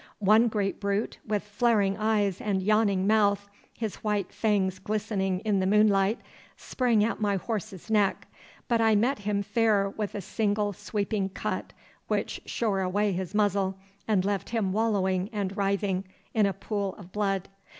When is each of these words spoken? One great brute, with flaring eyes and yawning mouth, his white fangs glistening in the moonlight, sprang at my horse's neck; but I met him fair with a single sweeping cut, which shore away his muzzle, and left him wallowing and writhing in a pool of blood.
One 0.17 0.47
great 0.47 0.79
brute, 0.79 1.19
with 1.27 1.43
flaring 1.43 1.95
eyes 1.95 2.41
and 2.41 2.63
yawning 2.63 3.05
mouth, 3.05 3.47
his 3.77 3.97
white 3.97 4.33
fangs 4.33 4.79
glistening 4.79 5.41
in 5.41 5.59
the 5.59 5.67
moonlight, 5.67 6.17
sprang 6.57 7.03
at 7.03 7.21
my 7.21 7.35
horse's 7.35 7.87
neck; 7.91 8.27
but 8.67 8.81
I 8.81 8.95
met 8.95 9.19
him 9.19 9.43
fair 9.43 9.91
with 9.91 10.15
a 10.15 10.21
single 10.21 10.73
sweeping 10.73 11.29
cut, 11.29 11.73
which 12.07 12.41
shore 12.47 12.81
away 12.81 13.11
his 13.11 13.35
muzzle, 13.35 13.77
and 14.07 14.25
left 14.25 14.49
him 14.49 14.73
wallowing 14.73 15.29
and 15.31 15.55
writhing 15.55 16.05
in 16.33 16.47
a 16.47 16.53
pool 16.53 16.95
of 16.95 17.11
blood. 17.11 17.47